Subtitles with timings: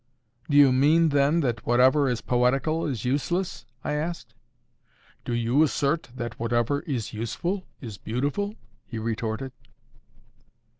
[0.49, 4.33] "Do you mean, then, that whatever is poetical is useless?" I asked.
[5.25, 9.51] "Do you assert that whatever is useful is beautiful?" he retorted.